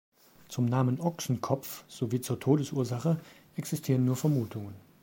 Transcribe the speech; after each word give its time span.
Zum 0.49 0.65
Namen 0.65 0.99
Ochsenkopf 0.99 1.83
sowie 1.87 2.21
zur 2.21 2.39
Todesursache 2.39 3.19
existieren 3.55 4.03
nur 4.03 4.15
Vermutungen. 4.15 4.73